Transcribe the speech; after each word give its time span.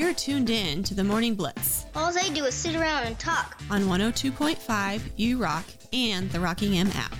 You're 0.00 0.14
tuned 0.14 0.48
in 0.48 0.82
to 0.84 0.94
the 0.94 1.04
Morning 1.04 1.34
Blitz 1.34 1.84
All 1.94 2.10
they 2.10 2.30
do 2.30 2.46
is 2.46 2.54
sit 2.54 2.74
around 2.74 3.04
and 3.04 3.18
talk. 3.18 3.60
on 3.70 3.82
102.5 3.82 5.02
U 5.16 5.36
Rock 5.36 5.66
and 5.92 6.30
the 6.30 6.40
Rocking 6.40 6.70
Rockingham 6.70 6.90
app. 6.96 7.14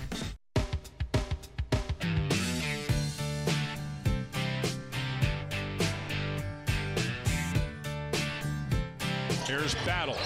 Here's 9.45 9.75
Battle. 9.85 10.17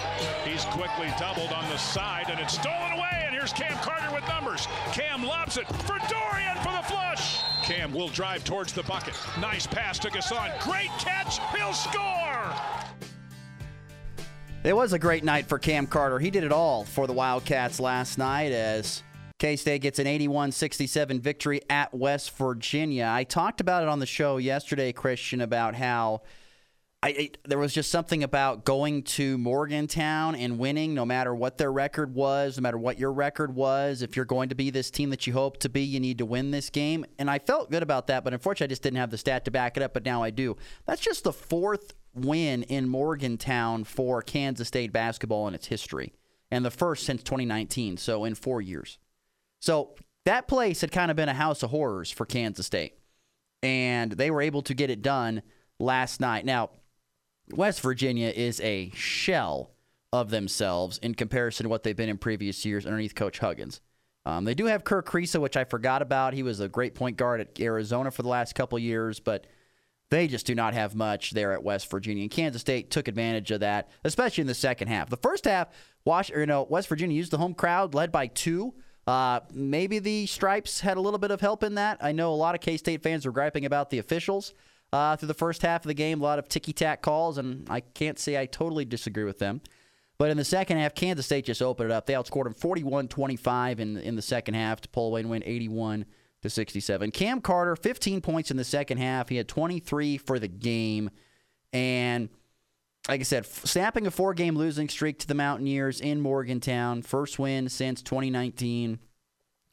Quickly 0.76 1.08
doubled 1.18 1.54
on 1.54 1.64
the 1.70 1.78
side, 1.78 2.26
and 2.30 2.38
it's 2.38 2.56
stolen 2.56 2.92
away. 2.92 3.24
And 3.26 3.34
here's 3.34 3.54
Cam 3.54 3.78
Carter 3.78 4.14
with 4.14 4.28
numbers. 4.28 4.68
Cam 4.92 5.24
lobs 5.24 5.56
it 5.56 5.66
for 5.68 5.98
Dorian 6.10 6.58
for 6.58 6.74
the 6.74 6.84
flush. 6.84 7.40
Cam 7.64 7.94
will 7.94 8.10
drive 8.10 8.44
towards 8.44 8.74
the 8.74 8.84
bucket. 8.84 9.14
Nice 9.40 9.66
pass 9.66 9.98
to 10.00 10.10
Gasson. 10.10 10.52
Great 10.60 10.90
catch. 11.00 11.40
He'll 11.56 11.72
score. 11.72 12.54
It 14.66 14.76
was 14.76 14.92
a 14.92 15.00
great 15.00 15.24
night 15.24 15.48
for 15.48 15.58
Cam 15.60 15.88
Carter. 15.88 16.20
He 16.20 16.30
did 16.30 16.44
it 16.44 16.52
all 16.52 16.84
for 16.84 17.08
the 17.08 17.14
Wildcats 17.14 17.80
last 17.80 18.18
night 18.18 18.52
as 18.52 19.02
K 19.40 19.56
State 19.56 19.82
gets 19.82 19.98
an 20.00 20.08
81 20.08 20.52
67 20.52 21.22
victory 21.22 21.62
at 21.70 21.94
West 21.94 22.36
Virginia. 22.38 23.08
I 23.10 23.24
talked 23.24 23.62
about 23.62 23.82
it 23.84 23.88
on 23.88 24.00
the 24.00 24.06
show 24.06 24.36
yesterday, 24.36 24.92
Christian, 24.92 25.40
about 25.40 25.74
how. 25.74 26.24
I, 27.04 27.30
there 27.44 27.60
was 27.60 27.72
just 27.72 27.92
something 27.92 28.24
about 28.24 28.66
going 28.66 29.04
to 29.04 29.38
Morgantown 29.38 30.34
and 30.34 30.58
winning, 30.58 30.96
no 30.96 31.06
matter 31.06 31.36
what 31.36 31.60
their 31.60 31.72
record 31.72 32.16
was, 32.16 32.58
no 32.58 32.64
matter 32.64 32.80
what 32.80 32.98
your 32.98 33.14
record 33.14 33.54
was. 33.54 34.02
If 34.02 34.16
you're 34.16 34.26
going 34.26 34.50
to 34.50 34.56
be 34.56 34.72
this 34.72 34.90
team 34.90 35.12
that 35.12 35.28
you 35.28 35.34
hope 35.34 35.58
to 35.58 35.70
be, 35.70 35.82
you 35.82 36.00
need 36.00 36.18
to 36.18 36.26
win 36.26 36.50
this 36.50 36.72
game. 36.72 37.06
And 37.20 37.30
I 37.30 37.38
felt 37.38 37.70
good 37.70 37.84
about 37.84 38.08
that, 38.08 38.24
but 38.24 38.34
unfortunately, 38.34 38.72
I 38.72 38.74
just 38.74 38.82
didn't 38.82 38.98
have 38.98 39.12
the 39.12 39.20
stat 39.20 39.46
to 39.46 39.52
back 39.52 39.78
it 39.78 39.84
up. 39.84 39.94
But 39.94 40.04
now 40.04 40.24
I 40.24 40.32
do. 40.32 40.58
That's 40.88 41.02
just 41.02 41.24
the 41.24 41.32
fourth 41.34 41.94
win 42.16 42.64
in 42.64 42.90
Morgantown 42.90 43.84
for 43.84 44.24
Kansas 44.24 44.68
State 44.68 44.92
basketball 44.92 45.48
in 45.48 45.54
its 45.54 45.68
history, 45.68 46.12
and 46.50 46.66
the 46.66 46.72
first 46.72 47.06
since 47.06 47.22
2019. 47.22 47.98
So 47.98 48.26
in 48.26 48.34
four 48.34 48.62
years. 48.62 48.98
So 49.60 49.94
that 50.26 50.48
place 50.48 50.82
had 50.82 50.92
kind 50.92 51.12
of 51.12 51.18
been 51.18 51.30
a 51.30 51.36
house 51.36 51.62
of 51.62 51.70
horrors 51.70 52.10
for 52.10 52.26
Kansas 52.26 52.66
State, 52.66 52.98
and 53.62 54.14
they 54.14 54.32
were 54.32 54.42
able 54.42 54.64
to 54.64 54.74
get 54.74 54.90
it 54.90 55.04
done 55.04 55.44
last 55.78 56.20
night. 56.20 56.46
Now. 56.46 56.72
West 57.52 57.82
Virginia 57.82 58.30
is 58.30 58.60
a 58.62 58.92
shell 58.96 59.72
of 60.12 60.30
themselves 60.30 60.98
in 61.00 61.14
comparison 61.14 61.66
to 61.66 61.70
what 61.70 61.84
they've 61.84 61.96
been 61.96 62.10
in 62.10 62.18
previous 62.18 62.66
years 62.66 62.86
underneath 62.86 63.16
Coach 63.16 63.40
Huggins. 63.40 63.82
Um, 64.26 64.46
they 64.46 64.56
do 64.56 64.66
have 64.66 64.84
Kerr 64.84 65.04
Kriisa, 65.04 65.40
which 65.40 65.56
I 65.56 65.66
forgot 65.66 66.02
about. 66.02 66.34
He 66.34 66.42
was 66.42 66.60
a 66.60 66.68
great 66.68 66.96
point 66.96 67.18
guard 67.18 67.42
at 67.42 67.60
Arizona 67.60 68.10
for 68.10 68.24
the 68.24 68.30
last 68.30 68.56
couple 68.56 68.80
years, 68.80 69.20
but 69.20 69.46
they 70.10 70.28
just 70.28 70.48
do 70.48 70.56
not 70.56 70.74
have 70.74 70.96
much 70.96 71.32
there 71.32 71.54
at 71.54 71.64
West 71.64 71.90
Virginia. 71.92 72.24
And 72.24 72.32
Kansas 72.32 72.62
State 72.62 72.90
took 72.90 73.08
advantage 73.08 73.52
of 73.52 73.60
that, 73.60 73.90
especially 74.04 74.42
in 74.42 74.48
the 74.48 74.56
second 74.56 74.88
half. 74.88 75.10
The 75.10 75.18
first 75.18 75.46
half, 75.46 75.68
Wash, 76.06 76.30
you 76.30 76.46
know, 76.46 76.64
West 76.64 76.88
Virginia 76.88 77.16
used 77.16 77.32
the 77.32 77.38
home 77.38 77.54
crowd, 77.54 77.94
led 77.94 78.12
by 78.12 78.28
two. 78.28 78.74
Uh, 79.06 79.42
maybe 79.54 80.00
the 80.00 80.26
Stripes 80.26 80.80
had 80.80 80.98
a 80.98 81.02
little 81.02 81.20
bit 81.20 81.30
of 81.30 81.42
help 81.42 81.62
in 81.62 81.76
that. 81.76 82.00
I 82.02 82.12
know 82.12 82.34
a 82.34 82.36
lot 82.36 82.56
of 82.56 82.62
K 82.62 82.78
State 82.78 83.04
fans 83.04 83.26
were 83.26 83.32
griping 83.32 83.66
about 83.66 83.92
the 83.92 84.00
officials 84.00 84.56
uh, 84.94 85.16
through 85.16 85.28
the 85.28 85.34
first 85.34 85.62
half 85.62 85.84
of 85.84 85.88
the 85.88 85.94
game. 85.94 86.22
A 86.22 86.24
lot 86.24 86.40
of 86.40 86.48
ticky 86.48 86.74
tack 86.74 87.02
calls, 87.02 87.38
and 87.38 87.68
I 87.70 87.82
can't 87.82 88.20
say 88.20 88.40
I 88.40 88.46
totally 88.46 88.86
disagree 88.86 89.24
with 89.24 89.40
them. 89.40 89.62
But 90.18 90.32
in 90.32 90.38
the 90.38 90.46
second 90.46 90.78
half, 90.78 90.96
Kansas 90.96 91.26
State 91.26 91.46
just 91.46 91.62
opened 91.62 91.92
it 91.92 91.94
up. 91.94 92.06
They 92.06 92.14
outscored 92.14 92.46
them 92.46 92.54
41 92.54 93.10
25 93.10 93.80
in, 93.80 93.98
in 93.98 94.16
the 94.16 94.22
second 94.22 94.54
half 94.54 94.82
to 94.82 94.90
pull 94.90 95.08
away 95.08 95.22
and 95.22 95.30
win 95.30 95.44
81 95.46 96.06
to 96.42 96.50
67. 96.50 97.12
Cam 97.12 97.42
Carter, 97.42 97.76
15 97.76 98.22
points 98.22 98.52
in 98.52 98.58
the 98.58 98.64
second 98.64 99.00
half. 99.00 99.30
He 99.30 99.36
had 99.36 99.48
23 99.48 100.18
for 100.18 100.40
the 100.40 100.48
game. 100.48 101.10
And 101.74 102.30
like 103.10 103.20
I 103.20 103.24
said, 103.24 103.46
snapping 103.46 104.08
a 104.08 104.12
four 104.12 104.34
game 104.34 104.56
losing 104.56 104.88
streak 104.88 105.20
to 105.20 105.28
the 105.28 105.36
Mountaineers 105.36 106.00
in 106.00 106.22
Morgantown. 106.22 107.02
First 107.02 107.38
win 107.38 107.68
since 107.68 108.02
2019. 108.02 109.00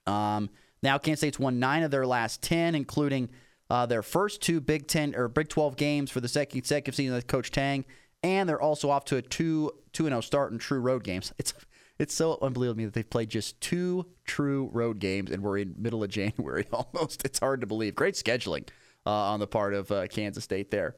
Um, 0.06 0.50
now, 0.82 0.98
Kansas 0.98 1.20
State's 1.20 1.38
won 1.38 1.60
nine 1.60 1.84
of 1.84 1.92
their 1.92 2.06
last 2.06 2.42
10, 2.42 2.74
including 2.74 3.30
uh, 3.72 3.86
their 3.86 4.02
first 4.02 4.42
two 4.42 4.60
Big 4.60 4.86
Ten 4.86 5.14
or 5.14 5.28
Big 5.28 5.48
12 5.48 5.76
games 5.76 6.10
for 6.10 6.20
the 6.20 6.28
second 6.28 6.60
consecutive 6.60 6.94
season 6.94 7.14
with 7.14 7.26
Coach 7.26 7.50
Tang, 7.50 7.86
and 8.22 8.46
they're 8.46 8.60
also 8.60 8.90
off 8.90 9.06
to 9.06 9.16
a 9.16 9.22
two 9.22 9.72
two 9.94 10.04
and 10.04 10.12
zero 10.12 10.20
start 10.20 10.52
in 10.52 10.58
true 10.58 10.78
road 10.78 11.02
games. 11.02 11.32
It's 11.38 11.54
it's 11.98 12.14
so 12.14 12.36
unbelievable 12.42 12.74
to 12.74 12.78
me 12.78 12.84
that 12.84 12.92
they've 12.92 13.08
played 13.08 13.30
just 13.30 13.58
two 13.62 14.04
true 14.26 14.68
road 14.74 14.98
games, 14.98 15.30
and 15.30 15.42
we're 15.42 15.56
in 15.56 15.74
middle 15.78 16.04
of 16.04 16.10
January 16.20 16.66
almost. 16.72 17.24
It's 17.24 17.38
hard 17.38 17.62
to 17.62 17.66
believe. 17.66 17.94
Great 17.94 18.14
scheduling 18.14 18.68
uh, 19.06 19.10
on 19.10 19.40
the 19.40 19.46
part 19.46 19.72
of 19.72 19.90
uh, 19.90 20.06
Kansas 20.06 20.44
State 20.44 20.70
there, 20.70 20.96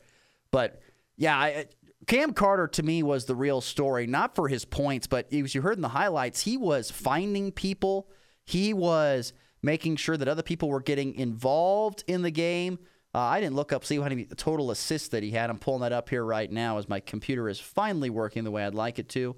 but 0.50 0.82
yeah, 1.16 1.38
I, 1.38 1.66
Cam 2.08 2.32
Carter 2.32 2.66
to 2.66 2.82
me 2.82 3.04
was 3.04 3.26
the 3.26 3.36
real 3.36 3.60
story, 3.60 4.08
not 4.08 4.34
for 4.34 4.48
his 4.48 4.64
points, 4.64 5.06
but 5.06 5.32
as 5.32 5.54
you 5.54 5.62
heard 5.62 5.76
in 5.76 5.82
the 5.82 5.88
highlights, 5.91 6.41
he 6.41 6.56
was 6.56 6.91
finding 6.91 7.52
people. 7.52 8.08
He 8.44 8.74
was 8.74 9.32
making 9.64 9.97
sure 9.97 10.16
that 10.16 10.28
other 10.28 10.42
people 10.42 10.69
were 10.69 10.80
getting 10.80 11.14
involved 11.14 12.04
in 12.06 12.22
the 12.22 12.30
game. 12.30 12.78
Uh, 13.14 13.20
I 13.20 13.41
didn't 13.41 13.56
look 13.56 13.72
up 13.72 13.84
see 13.84 13.97
how 13.97 14.02
many 14.02 14.25
total 14.25 14.70
assists 14.70 15.08
that 15.08 15.22
he 15.22 15.30
had. 15.30 15.48
I'm 15.48 15.58
pulling 15.58 15.80
that 15.80 15.92
up 15.92 16.08
here 16.10 16.25
right 16.25 16.50
now 16.50 16.78
as 16.78 16.88
my 16.88 17.00
computer 17.00 17.48
is 17.48 17.58
finally 17.58 18.10
working 18.10 18.44
the 18.44 18.50
way 18.50 18.64
I'd 18.64 18.74
like 18.74 18.98
it 18.98 19.08
to. 19.10 19.36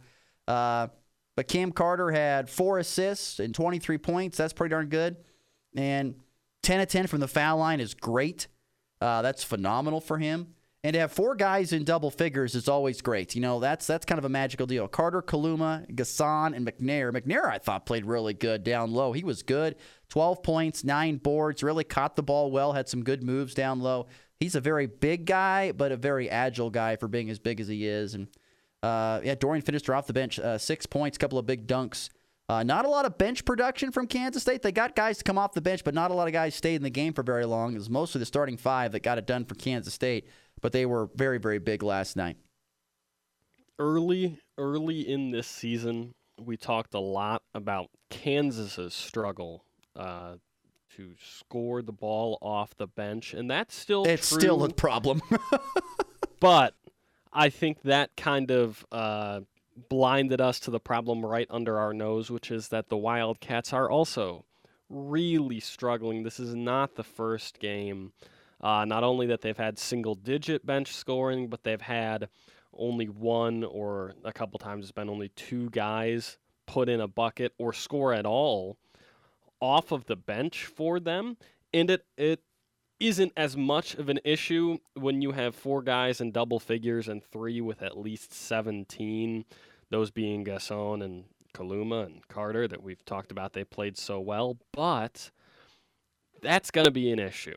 Uh, 0.49 0.89
but 1.37 1.47
Cam 1.47 1.71
Carter 1.71 2.11
had 2.11 2.51
four 2.51 2.79
assists 2.79 3.39
and 3.39 3.55
23 3.55 3.99
points. 3.99 4.39
That's 4.39 4.53
pretty 4.53 4.71
darn 4.71 4.89
good. 4.89 5.17
And 5.77 6.17
10 6.63 6.81
of 6.81 6.89
10 6.89 7.07
from 7.07 7.21
the 7.21 7.29
foul 7.29 7.59
line 7.59 7.79
is 7.79 7.95
great. 7.95 8.49
Uh, 9.01 9.23
that's 9.23 9.45
phenomenal 9.45 10.01
for 10.01 10.19
him. 10.19 10.55
And 10.87 10.95
to 10.95 11.01
have 11.01 11.11
four 11.11 11.35
guys 11.35 11.73
in 11.73 11.83
double 11.83 12.13
figures 12.13 12.55
is 12.55 12.69
always 12.69 13.01
great. 13.01 13.35
You 13.35 13.41
know, 13.41 13.59
that's 13.59 13.89
that's 13.89 14.07
kind 14.07 14.21
of 14.21 14.25
a 14.25 14.29
magical 14.29 14.69
deal. 14.69 14.87
Carter, 14.87 15.21
Kaluma, 15.21 15.85
Gasson, 15.93 16.55
and 16.55 16.65
McNair. 16.65 17.11
McNair, 17.11 17.47
I 17.47 17.59
thought, 17.59 17.87
played 17.87 18.05
really 18.05 18.35
good 18.35 18.63
down 18.63 18.93
low. 18.93 19.13
He 19.13 19.25
was 19.25 19.43
good. 19.43 19.75
12 20.11 20.45
points, 20.45 20.85
nine 20.85 21.17
boards, 21.17 21.65
really 21.65 21.83
caught 21.83 22.15
the 22.15 22.23
ball 22.23 22.53
well, 22.53 22.73
had 22.73 22.89
some 22.89 23.03
good 23.03 23.25
moves 23.25 23.53
down 23.53 23.81
low. 23.81 24.07
He's 24.39 24.55
a 24.55 24.61
very 24.61 24.87
big 24.87 25.25
guy, 25.25 25.73
but 25.73 25.91
a 25.91 25.97
very 25.97 26.31
agile 26.31 26.71
guy 26.71 26.95
for 26.95 27.09
being 27.09 27.31
as 27.31 27.41
big 27.41 27.61
as 27.61 27.67
he 27.67 27.85
is. 27.85 28.15
And 28.15 28.29
uh, 28.81 29.23
yeah, 29.25 29.35
Dorian 29.35 29.65
Finister 29.65 29.93
off 29.99 30.07
the 30.07 30.13
bench, 30.13 30.39
uh, 30.39 30.57
six 30.57 30.87
points, 30.87 31.19
couple 31.19 31.41
of 31.41 31.47
big 31.47 31.67
dunks. 31.67 32.11
Uh, 32.49 32.63
not 32.63 32.85
a 32.85 32.89
lot 32.89 33.05
of 33.05 33.19
bench 33.19 33.45
production 33.45 33.91
from 33.91 34.07
Kansas 34.07 34.43
State. 34.43 34.63
They 34.63 34.71
got 34.71 34.95
guys 34.95 35.19
to 35.19 35.25
come 35.25 35.37
off 35.37 35.53
the 35.53 35.61
bench, 35.61 35.83
but 35.83 35.95
not 35.95 36.13
a 36.13 36.15
lot 36.15 36.29
of 36.29 36.33
guys 36.33 36.55
stayed 36.55 36.77
in 36.77 36.83
the 36.85 36.91
game 36.91 37.13
for 37.13 37.25
very 37.25 37.45
long. 37.45 37.73
It 37.75 37.79
was 37.79 37.91
mostly 37.91 38.21
the 38.21 38.25
starting 38.27 38.57
five 38.57 38.93
that 38.93 39.03
got 39.03 39.19
it 39.19 39.27
done 39.27 39.45
for 39.45 39.57
Kansas 39.57 39.95
State, 39.95 40.29
but 40.61 40.73
they 40.73 40.87
were 40.87 41.09
very, 41.17 41.39
very 41.39 41.59
big 41.59 41.83
last 41.83 42.17
night. 42.17 42.37
early 43.79 44.39
early 44.59 45.01
in 45.07 45.33
this 45.33 45.47
season, 45.49 46.15
we 46.41 46.57
talked 46.57 46.95
a 46.95 47.01
lot 47.01 47.43
about 47.53 47.89
Kansas's 48.11 48.95
struggle 48.95 49.65
uh, 49.97 50.35
to 50.97 51.15
score 51.21 51.83
the 51.83 51.93
ball 51.93 52.39
off 52.41 52.77
the 52.77 52.87
bench, 52.87 53.35
and 53.35 53.51
that's 53.51 53.75
still 53.75 54.05
It's 54.07 54.29
true, 54.29 54.39
still 54.39 54.65
a 54.65 54.73
problem. 54.73 55.21
but 56.41 56.75
I 57.33 57.51
think 57.51 57.83
that 57.83 58.11
kind 58.17 58.51
of 58.51 58.87
uh, 58.93 59.41
blinded 59.89 60.41
us 60.41 60.59
to 60.61 60.71
the 60.71 60.81
problem 60.81 61.25
right 61.25 61.47
under 61.51 61.79
our 61.79 61.93
nose, 61.93 62.31
which 62.31 62.51
is 62.51 62.69
that 62.69 62.89
the 62.89 62.97
Wildcats 62.97 63.73
are 63.73 63.91
also 63.91 64.45
really 64.89 65.61
struggling. 65.61 66.23
This 66.23 66.41
is 66.41 66.55
not 66.55 66.95
the 66.95 67.05
first 67.05 67.59
game. 67.59 68.13
Uh, 68.61 68.85
not 68.85 69.05
only 69.05 69.27
that 69.27 69.43
they've 69.43 69.57
had 69.57 69.79
single 69.79 70.15
digit 70.15 70.65
bench 70.65 70.95
scoring, 70.95 71.49
but 71.49 71.63
they've 71.63 71.81
had 71.81 72.29
only 72.73 73.07
one 73.07 73.65
or 73.65 74.15
a 74.25 74.33
couple 74.33 74.59
times 74.59 74.85
it's 74.85 74.93
been 74.93 75.09
only 75.09 75.29
two 75.31 75.71
guys 75.71 76.39
put 76.67 76.89
in 76.89 77.01
a 77.01 77.09
bucket 77.09 77.53
or 77.59 77.73
score 77.73 78.13
at 78.13 78.27
all 78.27 78.77
off 79.61 79.93
of 79.93 80.07
the 80.07 80.17
bench 80.17 80.67
for 80.67 81.01
them. 81.01 81.37
And 81.73 81.91
it, 81.91 82.05
it 82.17 82.41
isn't 82.99 83.33
as 83.37 83.57
much 83.57 83.95
of 83.95 84.09
an 84.09 84.21
issue 84.25 84.79
when 84.95 85.21
you 85.21 85.33
have 85.33 85.55
four 85.55 85.83
guys 85.83 86.21
in 86.21 86.33
double 86.33 86.59
figures 86.59 87.09
and 87.09 87.23
three 87.23 87.61
with 87.61 87.83
at 87.83 87.99
least 87.99 88.33
17, 88.33 89.45
those 89.91 90.11
being 90.11 90.45
Gasson 90.45 91.05
and 91.05 91.25
Kaluma 91.53 92.07
and 92.07 92.27
Carter 92.29 92.67
that 92.69 92.83
we've 92.83 93.05
talked 93.05 93.31
about. 93.31 93.53
They 93.53 93.65
played 93.65 93.97
so 93.97 94.21
well, 94.21 94.59
but 94.73 95.31
that's 96.43 96.71
going 96.71 96.87
to 96.87 96.91
be 96.91 97.11
an 97.11 97.19
issue. 97.19 97.57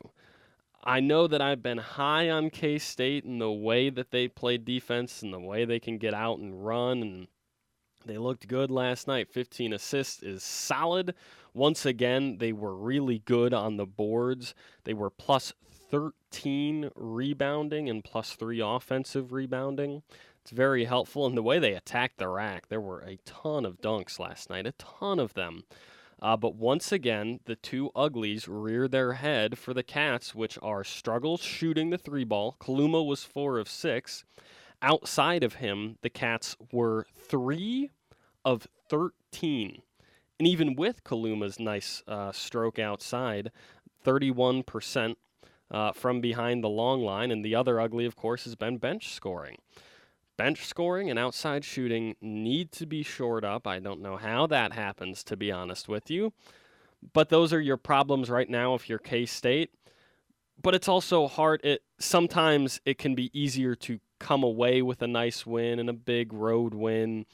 I 0.83 1.01
know 1.01 1.27
that 1.27 1.41
I've 1.41 1.61
been 1.61 1.77
high 1.77 2.29
on 2.29 2.49
K 2.49 2.77
State 2.77 3.25
and 3.25 3.41
the 3.41 3.51
way 3.51 3.89
that 3.89 4.11
they 4.11 4.27
play 4.27 4.57
defense 4.57 5.21
and 5.21 5.33
the 5.33 5.39
way 5.39 5.65
they 5.65 5.79
can 5.79 5.97
get 5.97 6.13
out 6.13 6.39
and 6.39 6.65
run 6.65 7.01
and 7.01 7.27
they 8.09 8.17
looked 8.17 8.47
good 8.47 8.71
last 8.71 9.07
night. 9.07 9.29
15 9.29 9.73
assists 9.73 10.23
is 10.23 10.43
solid. 10.43 11.13
Once 11.53 11.85
again, 11.85 12.37
they 12.39 12.51
were 12.51 12.75
really 12.75 13.19
good 13.19 13.53
on 13.53 13.77
the 13.77 13.85
boards. 13.85 14.53
They 14.83 14.93
were 14.93 15.09
plus 15.09 15.53
13 15.91 16.91
rebounding 16.95 17.89
and 17.89 18.03
plus 18.03 18.33
3 18.33 18.61
offensive 18.61 19.31
rebounding. 19.31 20.03
It's 20.41 20.51
very 20.51 20.85
helpful. 20.85 21.25
And 21.25 21.37
the 21.37 21.43
way 21.43 21.59
they 21.59 21.73
attacked 21.73 22.17
the 22.17 22.27
rack, 22.27 22.67
there 22.69 22.81
were 22.81 23.01
a 23.01 23.19
ton 23.25 23.65
of 23.65 23.81
dunks 23.81 24.19
last 24.19 24.49
night, 24.49 24.65
a 24.65 24.71
ton 24.73 25.19
of 25.19 25.33
them. 25.33 25.63
Uh, 26.21 26.35
but 26.35 26.55
once 26.55 26.91
again, 26.91 27.39
the 27.45 27.55
two 27.55 27.91
uglies 27.95 28.47
rear 28.47 28.87
their 28.87 29.13
head 29.13 29.57
for 29.57 29.73
the 29.73 29.83
Cats, 29.83 30.35
which 30.35 30.57
are 30.61 30.83
struggles 30.83 31.41
shooting 31.41 31.89
the 31.89 31.97
three 31.97 32.25
ball. 32.25 32.57
Kaluma 32.59 33.05
was 33.05 33.23
four 33.23 33.57
of 33.57 33.69
six. 33.69 34.25
Outside 34.81 35.43
of 35.43 35.55
him, 35.55 35.97
the 36.01 36.09
Cats 36.09 36.55
were 36.71 37.05
three 37.15 37.91
of 38.49 38.67
13. 38.89 39.81
And 40.39 40.47
even 40.47 40.75
with 40.75 41.03
Kaluma's 41.03 41.59
nice 41.59 42.01
uh, 42.07 42.31
stroke 42.31 42.79
outside, 42.79 43.51
31% 44.03 45.15
uh, 45.69 45.91
from 45.91 46.19
behind 46.19 46.63
the 46.63 46.69
long 46.69 47.03
line. 47.03 47.29
And 47.29 47.45
the 47.45 47.55
other 47.55 47.79
ugly, 47.79 48.05
of 48.05 48.15
course, 48.15 48.45
has 48.45 48.55
been 48.55 48.77
bench 48.77 49.13
scoring. 49.13 49.57
Bench 50.35 50.65
scoring 50.65 51.09
and 51.09 51.19
outside 51.19 51.63
shooting 51.63 52.15
need 52.21 52.71
to 52.71 52.85
be 52.85 53.03
shored 53.03 53.45
up. 53.45 53.67
I 53.67 53.79
don't 53.79 54.01
know 54.01 54.17
how 54.17 54.47
that 54.47 54.73
happens, 54.73 55.23
to 55.25 55.37
be 55.37 55.51
honest 55.51 55.87
with 55.87 56.09
you. 56.09 56.33
But 57.13 57.29
those 57.29 57.53
are 57.53 57.61
your 57.61 57.77
problems 57.77 58.29
right 58.29 58.49
now 58.49 58.73
if 58.73 58.89
you're 58.89 58.99
K 58.99 59.25
State. 59.25 59.71
But 60.61 60.75
it's 60.75 60.87
also 60.87 61.27
hard. 61.27 61.61
It 61.63 61.83
sometimes 61.99 62.81
it 62.85 62.97
can 62.97 63.15
be 63.15 63.29
easier 63.39 63.75
to 63.75 63.99
come 64.19 64.43
away 64.43 64.81
with 64.81 65.01
a 65.01 65.07
nice 65.07 65.45
win 65.45 65.79
and 65.79 65.89
a 65.89 65.93
big 65.93 66.33
road 66.33 66.73
win 66.73 67.25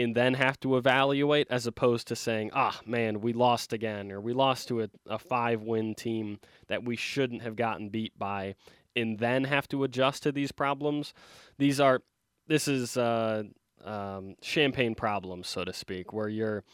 and 0.00 0.14
then 0.14 0.34
have 0.34 0.58
to 0.60 0.76
evaluate 0.76 1.46
as 1.50 1.66
opposed 1.66 2.08
to 2.08 2.16
saying, 2.16 2.50
ah, 2.54 2.80
man, 2.86 3.20
we 3.20 3.32
lost 3.32 3.72
again, 3.72 4.10
or 4.10 4.20
we 4.20 4.32
lost 4.32 4.68
to 4.68 4.82
a, 4.82 4.88
a 5.06 5.18
five 5.18 5.62
win 5.62 5.94
team 5.94 6.38
that 6.68 6.84
we 6.84 6.96
shouldn't 6.96 7.42
have 7.42 7.56
gotten 7.56 7.88
beat 7.88 8.18
by, 8.18 8.54
and 8.96 9.18
then 9.18 9.44
have 9.44 9.68
to 9.68 9.84
adjust 9.84 10.22
to 10.22 10.32
these 10.32 10.52
problems. 10.52 11.12
These 11.58 11.80
are, 11.80 12.02
this 12.46 12.66
is 12.66 12.96
uh, 12.96 13.44
um, 13.84 14.36
champagne 14.42 14.94
problems, 14.94 15.48
so 15.48 15.64
to 15.64 15.72
speak, 15.72 16.12
where 16.12 16.28
you're. 16.28 16.64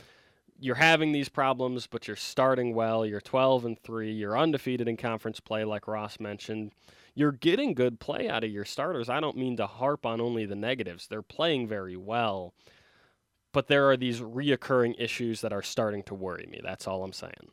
You're 0.58 0.76
having 0.76 1.12
these 1.12 1.28
problems, 1.28 1.86
but 1.86 2.08
you're 2.08 2.16
starting 2.16 2.74
well. 2.74 3.04
You're 3.04 3.20
12 3.20 3.66
and 3.66 3.78
3. 3.78 4.10
You're 4.10 4.38
undefeated 4.38 4.88
in 4.88 4.96
conference 4.96 5.38
play, 5.38 5.64
like 5.64 5.86
Ross 5.86 6.18
mentioned 6.18 6.72
you're 7.16 7.32
getting 7.32 7.74
good 7.74 7.98
play 7.98 8.28
out 8.28 8.44
of 8.44 8.50
your 8.50 8.66
starters. 8.66 9.08
I 9.08 9.20
don't 9.20 9.36
mean 9.38 9.56
to 9.56 9.66
harp 9.66 10.04
on 10.06 10.20
only 10.20 10.44
the 10.44 10.54
negatives. 10.54 11.08
They're 11.08 11.22
playing 11.22 11.66
very 11.66 11.96
well. 11.96 12.52
But 13.56 13.68
there 13.68 13.88
are 13.88 13.96
these 13.96 14.20
reoccurring 14.20 14.96
issues 14.98 15.40
that 15.40 15.50
are 15.50 15.62
starting 15.62 16.02
to 16.02 16.14
worry 16.14 16.46
me. 16.46 16.60
That's 16.62 16.86
all 16.86 17.02
I'm 17.02 17.14
saying. 17.14 17.48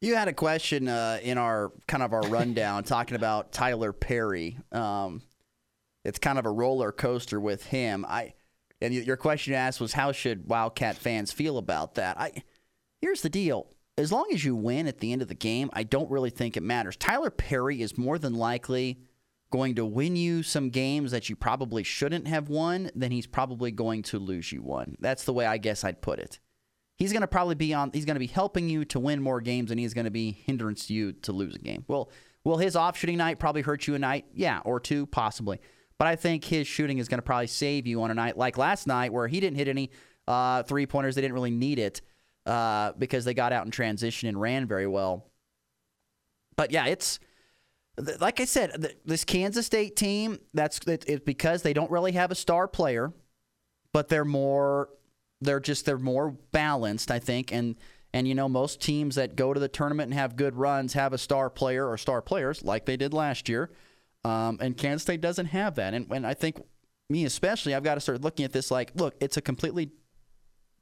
You 0.00 0.16
had 0.16 0.26
a 0.26 0.32
question 0.32 0.88
uh, 0.88 1.20
in 1.22 1.38
our 1.38 1.70
kind 1.86 2.02
of 2.02 2.12
our 2.12 2.22
rundown 2.22 2.82
talking 2.82 3.14
about 3.14 3.52
Tylor 3.52 3.92
Perry. 3.92 4.58
Um, 4.72 5.22
it's 6.04 6.18
kind 6.18 6.36
of 6.36 6.46
a 6.46 6.50
roller 6.50 6.90
coaster 6.90 7.38
with 7.38 7.66
him. 7.66 8.04
I 8.08 8.34
and 8.80 8.92
your 8.92 9.16
question 9.16 9.52
you 9.52 9.56
asked 9.56 9.80
was 9.80 9.92
how 9.92 10.10
should 10.10 10.48
Wildcat 10.48 10.96
fans 10.96 11.30
feel 11.30 11.58
about 11.58 11.94
that? 11.94 12.18
I 12.18 12.42
here's 13.00 13.22
the 13.22 13.30
deal 13.30 13.68
as 13.96 14.10
long 14.10 14.26
as 14.34 14.44
you 14.44 14.56
win 14.56 14.88
at 14.88 14.98
the 14.98 15.12
end 15.12 15.22
of 15.22 15.28
the 15.28 15.34
game, 15.34 15.70
I 15.74 15.84
don't 15.84 16.10
really 16.10 16.30
think 16.30 16.56
it 16.56 16.64
matters. 16.64 16.96
Tylor 16.96 17.30
Perry 17.30 17.82
is 17.82 17.96
more 17.96 18.18
than 18.18 18.34
likely 18.34 18.98
going 19.50 19.74
to 19.76 19.86
win 19.86 20.16
you 20.16 20.42
some 20.42 20.70
games 20.70 21.10
that 21.10 21.28
you 21.28 21.36
probably 21.36 21.82
shouldn't 21.82 22.28
have 22.28 22.48
won, 22.48 22.90
then 22.94 23.10
he's 23.10 23.26
probably 23.26 23.70
going 23.70 24.02
to 24.02 24.18
lose 24.18 24.52
you 24.52 24.62
one. 24.62 24.96
That's 25.00 25.24
the 25.24 25.32
way 25.32 25.46
I 25.46 25.58
guess 25.58 25.84
I'd 25.84 26.02
put 26.02 26.18
it. 26.18 26.38
He's 26.96 27.12
going 27.12 27.22
to 27.22 27.28
probably 27.28 27.54
be 27.54 27.72
on 27.72 27.90
he's 27.92 28.04
going 28.04 28.16
to 28.16 28.20
be 28.20 28.26
helping 28.26 28.68
you 28.68 28.84
to 28.86 28.98
win 28.98 29.22
more 29.22 29.40
games 29.40 29.70
and 29.70 29.78
he's 29.78 29.94
going 29.94 30.06
to 30.06 30.10
be 30.10 30.32
hindrance 30.32 30.90
you 30.90 31.12
to 31.12 31.32
lose 31.32 31.54
a 31.54 31.58
game. 31.58 31.84
Well, 31.86 32.10
will 32.44 32.58
his 32.58 32.74
off 32.76 32.98
shooting 32.98 33.18
night 33.18 33.38
probably 33.38 33.62
hurt 33.62 33.86
you 33.86 33.94
a 33.94 33.98
night? 33.98 34.26
Yeah, 34.34 34.60
or 34.64 34.80
two 34.80 35.06
possibly. 35.06 35.60
But 35.98 36.08
I 36.08 36.16
think 36.16 36.44
his 36.44 36.66
shooting 36.66 36.98
is 36.98 37.08
going 37.08 37.18
to 37.18 37.22
probably 37.22 37.46
save 37.46 37.86
you 37.86 38.02
on 38.02 38.10
a 38.10 38.14
night 38.14 38.36
like 38.36 38.58
last 38.58 38.86
night 38.86 39.12
where 39.12 39.28
he 39.28 39.40
didn't 39.40 39.56
hit 39.56 39.68
any 39.68 39.90
uh, 40.26 40.64
three 40.64 40.86
pointers. 40.86 41.14
They 41.14 41.22
didn't 41.22 41.34
really 41.34 41.50
need 41.50 41.78
it 41.78 42.02
uh, 42.46 42.92
because 42.98 43.24
they 43.24 43.34
got 43.34 43.52
out 43.52 43.64
in 43.64 43.70
transition 43.70 44.28
and 44.28 44.40
ran 44.40 44.66
very 44.66 44.86
well. 44.86 45.30
But 46.56 46.72
yeah, 46.72 46.86
it's 46.86 47.20
like 48.20 48.40
I 48.40 48.44
said, 48.44 48.94
this 49.04 49.24
Kansas 49.24 49.66
State 49.66 49.96
team. 49.96 50.38
That's 50.54 50.80
it's 50.86 51.24
because 51.24 51.62
they 51.62 51.72
don't 51.72 51.90
really 51.90 52.12
have 52.12 52.30
a 52.30 52.34
star 52.34 52.68
player, 52.68 53.12
but 53.92 54.08
they're 54.08 54.24
more. 54.24 54.90
They're 55.40 55.60
just 55.60 55.86
they're 55.86 55.98
more 55.98 56.30
balanced, 56.52 57.10
I 57.10 57.18
think, 57.18 57.52
and 57.52 57.76
and 58.12 58.26
you 58.26 58.34
know 58.34 58.48
most 58.48 58.80
teams 58.80 59.16
that 59.16 59.36
go 59.36 59.52
to 59.52 59.60
the 59.60 59.68
tournament 59.68 60.10
and 60.10 60.14
have 60.14 60.36
good 60.36 60.56
runs 60.56 60.94
have 60.94 61.12
a 61.12 61.18
star 61.18 61.50
player 61.50 61.88
or 61.88 61.96
star 61.96 62.22
players 62.22 62.64
like 62.64 62.86
they 62.86 62.96
did 62.96 63.12
last 63.12 63.48
year, 63.48 63.70
um, 64.24 64.58
and 64.60 64.76
Kansas 64.76 65.02
State 65.02 65.20
doesn't 65.20 65.46
have 65.46 65.74
that. 65.76 65.94
And 65.94 66.10
and 66.10 66.26
I 66.26 66.34
think 66.34 66.60
me 67.10 67.24
especially, 67.24 67.74
I've 67.74 67.84
got 67.84 67.94
to 67.94 68.00
start 68.00 68.20
looking 68.20 68.44
at 68.44 68.52
this 68.52 68.70
like, 68.70 68.92
look, 68.94 69.14
it's 69.20 69.36
a 69.36 69.40
completely 69.40 69.90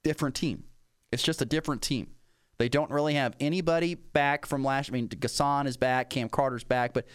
different 0.02 0.34
team. 0.34 0.64
It's 1.12 1.22
just 1.22 1.40
a 1.40 1.46
different 1.46 1.82
team. 1.82 2.15
They 2.58 2.68
don't 2.68 2.90
really 2.90 3.14
have 3.14 3.34
anybody 3.38 3.94
back 3.94 4.46
from 4.46 4.64
last. 4.64 4.90
I 4.90 4.92
mean, 4.92 5.08
Gasson 5.08 5.66
is 5.66 5.76
back, 5.76 6.10
Cam 6.10 6.28
Carter's 6.28 6.64
back, 6.64 6.94
but 6.94 7.06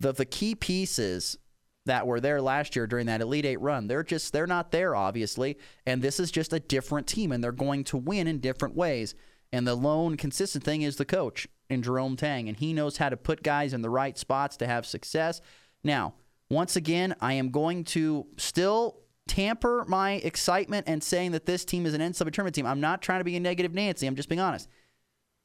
the 0.00 0.12
the 0.12 0.24
key 0.24 0.54
pieces 0.54 1.38
that 1.86 2.06
were 2.06 2.20
there 2.20 2.40
last 2.40 2.76
year 2.76 2.86
during 2.86 3.06
that 3.06 3.20
Elite 3.20 3.46
Eight 3.46 3.60
run, 3.60 3.86
they're 3.86 4.02
just 4.02 4.32
they're 4.32 4.46
not 4.46 4.70
there, 4.70 4.94
obviously. 4.94 5.56
And 5.86 6.02
this 6.02 6.20
is 6.20 6.30
just 6.30 6.52
a 6.52 6.60
different 6.60 7.06
team, 7.06 7.32
and 7.32 7.42
they're 7.42 7.52
going 7.52 7.84
to 7.84 7.96
win 7.96 8.26
in 8.26 8.40
different 8.40 8.76
ways. 8.76 9.14
And 9.52 9.66
the 9.66 9.74
lone 9.74 10.16
consistent 10.16 10.64
thing 10.64 10.82
is 10.82 10.96
the 10.96 11.04
coach 11.04 11.48
in 11.70 11.82
Jerome 11.82 12.16
Tang, 12.16 12.48
and 12.48 12.56
he 12.56 12.72
knows 12.72 12.98
how 12.98 13.08
to 13.08 13.16
put 13.16 13.42
guys 13.42 13.72
in 13.72 13.82
the 13.82 13.90
right 13.90 14.18
spots 14.18 14.56
to 14.58 14.66
have 14.66 14.84
success. 14.84 15.40
Now, 15.82 16.14
once 16.50 16.76
again, 16.76 17.14
I 17.20 17.34
am 17.34 17.50
going 17.50 17.84
to 17.84 18.26
still 18.36 19.00
tamper 19.26 19.84
my 19.86 20.12
excitement 20.12 20.88
and 20.88 21.02
saying 21.02 21.32
that 21.32 21.46
this 21.46 21.64
team 21.64 21.86
is 21.86 21.94
an 21.94 22.00
NCAA 22.00 22.32
tournament 22.32 22.54
team. 22.54 22.66
I'm 22.66 22.80
not 22.80 23.02
trying 23.02 23.20
to 23.20 23.24
be 23.24 23.36
a 23.36 23.40
negative 23.40 23.74
Nancy. 23.74 24.06
I'm 24.06 24.16
just 24.16 24.28
being 24.28 24.40
honest. 24.40 24.68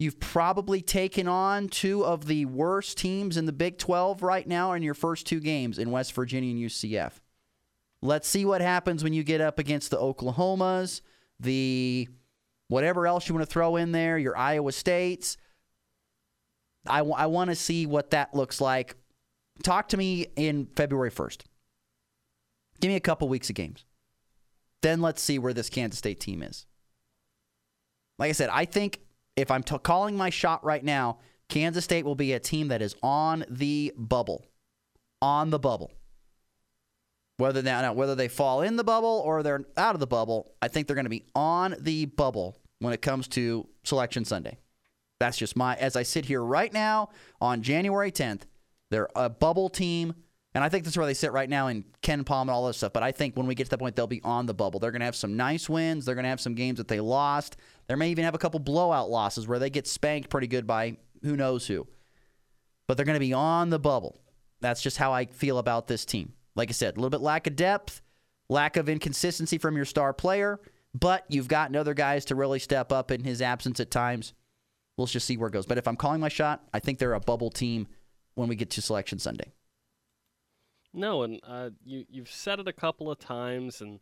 You've 0.03 0.19
probably 0.19 0.81
taken 0.81 1.29
on 1.29 1.69
two 1.69 2.03
of 2.03 2.25
the 2.25 2.43
worst 2.43 2.97
teams 2.97 3.37
in 3.37 3.45
the 3.45 3.53
Big 3.53 3.77
12 3.77 4.21
right 4.21 4.45
now 4.45 4.73
in 4.73 4.83
your 4.83 4.95
first 4.95 5.25
two 5.25 5.39
games 5.39 5.79
in 5.79 5.91
West 5.91 6.11
Virginia 6.11 6.51
and 6.51 6.59
UCF. 6.59 7.13
Let's 8.01 8.27
see 8.27 8.43
what 8.43 8.59
happens 8.59 9.01
when 9.01 9.13
you 9.13 9.23
get 9.23 9.39
up 9.39 9.59
against 9.59 9.91
the 9.91 9.97
Oklahomas, 9.97 10.99
the 11.39 12.09
whatever 12.67 13.07
else 13.07 13.29
you 13.29 13.33
want 13.33 13.47
to 13.47 13.51
throw 13.51 13.77
in 13.77 13.93
there, 13.93 14.17
your 14.17 14.35
Iowa 14.35 14.73
States. 14.73 15.37
I, 16.85 16.97
w- 16.97 17.15
I 17.15 17.27
want 17.27 17.49
to 17.51 17.55
see 17.55 17.85
what 17.85 18.09
that 18.09 18.35
looks 18.35 18.59
like. 18.59 18.97
Talk 19.63 19.87
to 19.87 19.97
me 19.97 20.27
in 20.35 20.65
February 20.75 21.11
1st. 21.11 21.43
Give 22.81 22.89
me 22.89 22.97
a 22.97 22.99
couple 22.99 23.29
weeks 23.29 23.49
of 23.49 23.55
games. 23.55 23.85
Then 24.81 24.99
let's 24.99 25.21
see 25.21 25.39
where 25.39 25.53
this 25.53 25.69
Kansas 25.69 25.99
State 25.99 26.19
team 26.19 26.43
is. 26.43 26.65
Like 28.19 28.27
I 28.27 28.33
said, 28.33 28.49
I 28.51 28.65
think 28.65 28.99
if 29.35 29.51
I'm 29.51 29.63
t- 29.63 29.77
calling 29.79 30.15
my 30.15 30.29
shot 30.29 30.63
right 30.63 30.83
now, 30.83 31.19
Kansas 31.49 31.83
State 31.83 32.05
will 32.05 32.15
be 32.15 32.33
a 32.33 32.39
team 32.39 32.69
that 32.69 32.81
is 32.81 32.95
on 33.03 33.45
the 33.49 33.93
bubble. 33.97 34.45
On 35.21 35.49
the 35.49 35.59
bubble. 35.59 35.91
Whether 37.37 37.61
now 37.61 37.93
whether 37.93 38.15
they 38.15 38.27
fall 38.27 38.61
in 38.61 38.75
the 38.75 38.83
bubble 38.83 39.21
or 39.25 39.41
they're 39.41 39.65
out 39.75 39.95
of 39.95 39.99
the 39.99 40.07
bubble, 40.07 40.53
I 40.61 40.67
think 40.67 40.87
they're 40.87 40.95
going 40.95 41.05
to 41.05 41.09
be 41.09 41.25
on 41.35 41.75
the 41.79 42.05
bubble 42.05 42.57
when 42.79 42.93
it 42.93 43.01
comes 43.01 43.27
to 43.29 43.67
selection 43.83 44.23
Sunday. 44.23 44.59
That's 45.19 45.37
just 45.37 45.55
my 45.55 45.75
as 45.75 45.95
I 45.95 46.03
sit 46.03 46.25
here 46.25 46.43
right 46.43 46.71
now 46.71 47.09
on 47.41 47.61
January 47.61 48.11
10th, 48.11 48.41
they're 48.91 49.09
a 49.15 49.29
bubble 49.29 49.69
team 49.69 50.13
and 50.55 50.63
I 50.63 50.69
think 50.69 50.83
that's 50.83 50.95
where 50.95 51.05
they 51.05 51.15
sit 51.15 51.31
right 51.31 51.49
now 51.49 51.67
in 51.67 51.83
KenPom 52.03 52.41
and 52.41 52.49
all 52.51 52.67
this 52.67 52.77
stuff. 52.77 52.93
But 52.93 53.01
I 53.01 53.11
think 53.11 53.35
when 53.35 53.47
we 53.47 53.55
get 53.55 53.65
to 53.65 53.69
that 53.71 53.79
point, 53.79 53.95
they'll 53.95 54.05
be 54.05 54.21
on 54.23 54.45
the 54.45 54.53
bubble. 54.53 54.79
They're 54.79 54.91
going 54.91 54.99
to 54.99 55.05
have 55.05 55.15
some 55.15 55.35
nice 55.35 55.67
wins. 55.67 56.05
They're 56.05 56.15
going 56.15 56.23
to 56.23 56.29
have 56.29 56.41
some 56.41 56.53
games 56.53 56.77
that 56.77 56.87
they 56.87 56.99
lost. 56.99 57.57
They 57.87 57.95
may 57.95 58.11
even 58.11 58.23
have 58.23 58.35
a 58.35 58.39
couple 58.39 58.59
blowout 58.59 59.09
losses 59.09 59.47
where 59.47 59.57
they 59.57 59.71
get 59.71 59.87
spanked 59.87 60.29
pretty 60.29 60.47
good 60.47 60.67
by 60.67 60.97
who 61.23 61.35
knows 61.35 61.65
who. 61.65 61.87
But 62.87 62.97
they're 62.97 63.05
going 63.05 63.15
to 63.15 63.19
be 63.19 63.33
on 63.33 63.71
the 63.71 63.79
bubble. 63.79 64.21
That's 64.61 64.81
just 64.81 64.97
how 64.97 65.11
I 65.11 65.25
feel 65.25 65.57
about 65.57 65.87
this 65.87 66.05
team. 66.05 66.33
Like 66.55 66.69
I 66.69 66.73
said, 66.73 66.93
a 66.93 66.97
little 66.97 67.09
bit 67.09 67.21
lack 67.21 67.47
of 67.47 67.55
depth, 67.55 68.01
lack 68.47 68.77
of 68.77 68.87
inconsistency 68.87 69.57
from 69.57 69.75
your 69.75 69.85
star 69.85 70.13
player, 70.13 70.59
but 70.93 71.25
you've 71.29 71.47
gotten 71.47 71.75
other 71.75 71.95
guys 71.95 72.25
to 72.25 72.35
really 72.35 72.59
step 72.59 72.91
up 72.91 73.09
in 73.09 73.23
his 73.23 73.41
absence 73.41 73.79
at 73.79 73.89
times. 73.89 74.33
We'll 74.97 75.07
just 75.07 75.25
see 75.25 75.37
where 75.37 75.47
it 75.47 75.53
goes. 75.53 75.65
But 75.65 75.79
if 75.79 75.87
I'm 75.87 75.95
calling 75.95 76.21
my 76.21 76.29
shot, 76.29 76.63
I 76.73 76.79
think 76.79 76.99
they're 76.99 77.15
a 77.15 77.19
bubble 77.19 77.49
team 77.49 77.87
when 78.35 78.47
we 78.47 78.55
get 78.55 78.69
to 78.71 78.81
Selection 78.81 79.17
Sunday. 79.17 79.51
No, 80.93 81.23
and 81.23 81.39
uh, 81.47 81.71
you 81.83 82.05
you've 82.09 82.31
said 82.31 82.59
it 82.59 82.67
a 82.67 82.73
couple 82.73 83.09
of 83.09 83.19
times, 83.19 83.81
and 83.81 83.99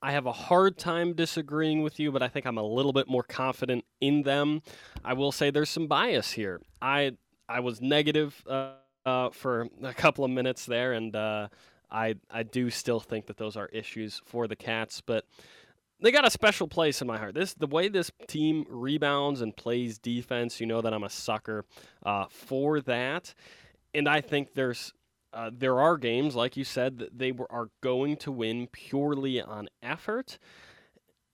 I 0.00 0.12
have 0.12 0.26
a 0.26 0.32
hard 0.32 0.78
time 0.78 1.14
disagreeing 1.14 1.82
with 1.82 1.98
you, 1.98 2.12
but 2.12 2.22
I 2.22 2.28
think 2.28 2.46
I'm 2.46 2.58
a 2.58 2.62
little 2.62 2.92
bit 2.92 3.08
more 3.08 3.22
confident 3.22 3.84
in 4.00 4.22
them. 4.22 4.62
I 5.04 5.14
will 5.14 5.32
say 5.32 5.50
there's 5.50 5.70
some 5.70 5.86
bias 5.86 6.32
here. 6.32 6.60
I 6.80 7.16
I 7.48 7.60
was 7.60 7.80
negative 7.80 8.42
uh, 8.48 8.72
uh, 9.04 9.30
for 9.30 9.68
a 9.82 9.94
couple 9.94 10.24
of 10.24 10.30
minutes 10.30 10.66
there, 10.66 10.92
and 10.92 11.14
uh, 11.16 11.48
I 11.90 12.16
I 12.30 12.42
do 12.42 12.70
still 12.70 13.00
think 13.00 13.26
that 13.26 13.36
those 13.36 13.56
are 13.56 13.68
issues 13.68 14.22
for 14.24 14.46
the 14.46 14.56
Cats, 14.56 15.00
but 15.00 15.24
they 16.00 16.12
got 16.12 16.26
a 16.26 16.30
special 16.30 16.68
place 16.68 17.00
in 17.00 17.06
my 17.06 17.18
heart. 17.18 17.34
This 17.34 17.54
the 17.54 17.66
way 17.66 17.88
this 17.88 18.10
team 18.28 18.66
rebounds 18.68 19.40
and 19.40 19.56
plays 19.56 19.98
defense. 19.98 20.60
You 20.60 20.66
know 20.66 20.80
that 20.80 20.92
I'm 20.92 21.04
a 21.04 21.10
sucker 21.10 21.64
uh, 22.04 22.26
for 22.28 22.80
that, 22.82 23.34
and 23.94 24.08
I 24.08 24.20
think 24.20 24.54
there's 24.54 24.92
uh, 25.34 25.50
there 25.52 25.80
are 25.80 25.96
games, 25.98 26.34
like 26.34 26.56
you 26.56 26.64
said, 26.64 26.98
that 26.98 27.18
they 27.18 27.32
were, 27.32 27.50
are 27.50 27.68
going 27.82 28.16
to 28.18 28.30
win 28.32 28.68
purely 28.68 29.40
on 29.40 29.68
effort, 29.82 30.38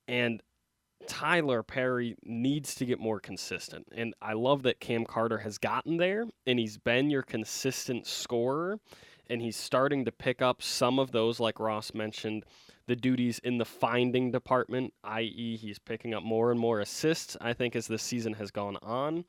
and 0.09 0.42
Tylor 1.07 1.62
Perry 1.62 2.16
needs 2.25 2.75
to 2.76 2.85
get 2.85 2.99
more 2.99 3.21
consistent. 3.21 3.87
And 3.92 4.14
I 4.21 4.33
love 4.33 4.62
that 4.64 4.80
Cam 4.80 5.04
Carter 5.04 5.38
has 5.38 5.59
gotten 5.59 5.97
there, 5.99 6.25
and 6.47 6.59
he's 6.59 6.78
been 6.78 7.11
your 7.11 7.23
consistent 7.23 8.07
scorer. 8.07 8.78
and 9.28 9.40
he's 9.40 9.57
starting 9.57 10.04
to 10.04 10.11
pick 10.12 10.42
up 10.42 10.61
some 10.61 10.99
of 10.99 11.12
those, 11.12 11.38
like 11.38 11.61
Ross 11.61 11.95
mentioned, 11.95 12.45
the 12.88 12.97
duties 12.97 13.38
in 13.45 13.59
the 13.59 13.64
finding 13.64 14.33
department, 14.33 14.92
i.e., 15.04 15.57
he's 15.57 15.78
picking 15.78 16.14
up 16.14 16.25
more 16.25 16.50
and 16.50 16.59
more 16.59 16.80
assists, 16.80 17.37
I 17.40 17.52
think, 17.52 17.76
as 17.76 17.87
the 17.87 17.99
season 17.99 18.33
has 18.35 18.50
gone 18.50 18.76
on. 18.83 19.25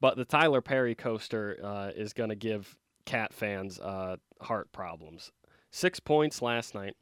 But 0.00 0.16
the 0.16 0.24
Tylor 0.24 0.60
Perry 0.60 0.96
coaster 0.96 1.58
uh, 1.62 1.90
is 1.94 2.12
going 2.12 2.30
to 2.30 2.36
give 2.36 2.76
Cat 3.06 3.32
fans 3.32 3.80
uh, 3.80 4.16
heart 4.42 4.70
problems. 4.72 5.32
Six 5.70 6.00
points 6.00 6.42
last 6.42 6.74
night, 6.74 6.96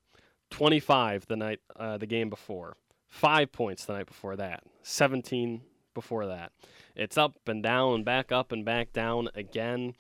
25 0.50 1.26
the 1.26 1.36
night 1.36 1.60
uh, 1.76 1.98
the 1.98 2.06
game 2.06 2.30
before, 2.30 2.76
five 3.08 3.50
points 3.50 3.84
the 3.84 3.94
night 3.94 4.06
before 4.06 4.36
that, 4.36 4.62
17 4.82 5.62
before 5.94 6.26
that. 6.26 6.52
It's 6.94 7.18
up 7.18 7.36
and 7.48 7.62
down 7.62 8.04
back 8.04 8.30
up 8.30 8.52
and 8.52 8.64
back 8.64 8.92
down 8.92 9.28
again. 9.34 9.94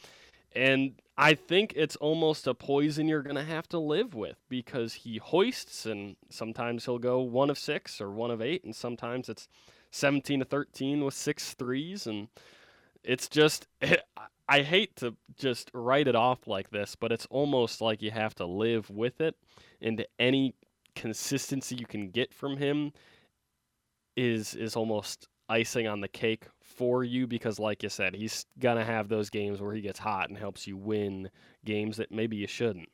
And 0.54 1.00
I 1.16 1.34
think 1.34 1.72
it's 1.76 1.96
almost 1.96 2.46
a 2.46 2.54
poison 2.54 3.08
you're 3.08 3.22
going 3.22 3.36
to 3.36 3.44
have 3.44 3.68
to 3.70 3.78
live 3.78 4.14
with 4.14 4.36
because 4.48 4.94
he 4.94 5.18
hoists 5.18 5.86
and 5.86 6.16
sometimes 6.30 6.84
he'll 6.84 6.98
go 6.98 7.20
one 7.20 7.50
of 7.50 7.58
six 7.58 8.00
or 8.00 8.10
one 8.10 8.30
of 8.30 8.40
eight, 8.40 8.64
and 8.64 8.74
sometimes 8.74 9.28
it's 9.28 9.48
17 9.90 10.40
to 10.40 10.44
13 10.44 11.04
with 11.04 11.14
six 11.14 11.54
threes. 11.54 12.06
And 12.06 12.28
it's 13.04 13.28
just, 13.28 13.66
I 14.48 14.62
hate 14.62 14.96
to 14.96 15.16
just 15.36 15.70
write 15.72 16.08
it 16.08 16.14
off 16.14 16.46
like 16.46 16.70
this, 16.70 16.96
but 16.96 17.12
it's 17.12 17.26
almost 17.30 17.80
like 17.80 18.02
you 18.02 18.10
have 18.10 18.34
to 18.36 18.46
live 18.46 18.90
with 18.90 19.20
it. 19.20 19.34
And 19.80 20.04
any 20.18 20.54
consistency 20.94 21.76
you 21.76 21.86
can 21.86 22.10
get 22.10 22.32
from 22.32 22.56
him 22.56 22.92
is 24.16 24.54
is 24.54 24.76
almost 24.76 25.28
icing 25.48 25.86
on 25.86 26.00
the 26.00 26.08
cake 26.08 26.46
for 26.62 27.04
you 27.04 27.26
because, 27.26 27.58
like 27.58 27.82
you 27.82 27.88
said, 27.88 28.14
he's 28.14 28.46
going 28.58 28.76
to 28.76 28.84
have 28.84 29.08
those 29.08 29.30
games 29.30 29.60
where 29.60 29.74
he 29.74 29.80
gets 29.80 29.98
hot 29.98 30.28
and 30.28 30.38
helps 30.38 30.66
you 30.66 30.76
win 30.76 31.30
games 31.64 31.96
that 31.96 32.10
maybe 32.10 32.36
you 32.36 32.46
shouldn't. 32.46 32.88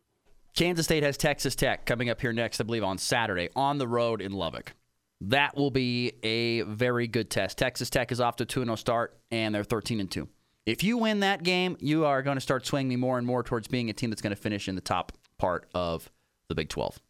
Kansas 0.56 0.84
State 0.84 1.02
has 1.02 1.16
Texas 1.16 1.54
Tech 1.54 1.86
coming 1.86 2.10
up 2.10 2.20
here 2.20 2.32
next, 2.32 2.60
I 2.60 2.64
believe, 2.64 2.82
on 2.82 2.98
Saturday 2.98 3.48
on 3.54 3.78
the 3.78 3.86
road 3.86 4.20
in 4.20 4.32
Lubbock. 4.32 4.74
That 5.22 5.56
will 5.56 5.70
be 5.70 6.12
a 6.22 6.62
very 6.62 7.06
good 7.06 7.30
test. 7.30 7.58
Texas 7.58 7.90
Tech 7.90 8.10
is 8.10 8.20
off 8.20 8.36
to 8.36 8.44
2 8.46 8.64
0 8.64 8.74
start, 8.76 9.18
and 9.30 9.54
they're 9.54 9.64
13 9.64 10.00
and 10.00 10.10
2. 10.10 10.28
If 10.66 10.82
you 10.82 10.96
win 10.98 11.20
that 11.20 11.42
game, 11.42 11.76
you 11.80 12.06
are 12.06 12.22
going 12.22 12.36
to 12.36 12.40
start 12.40 12.66
swinging 12.66 12.88
me 12.88 12.96
more 12.96 13.18
and 13.18 13.26
more 13.26 13.42
towards 13.42 13.68
being 13.68 13.90
a 13.90 13.92
team 13.92 14.10
that's 14.10 14.22
going 14.22 14.34
to 14.34 14.40
finish 14.40 14.68
in 14.68 14.74
the 14.74 14.80
top 14.80 15.12
part 15.38 15.68
of 15.74 16.10
the 16.48 16.54
Big 16.54 16.68
12. 16.68 17.00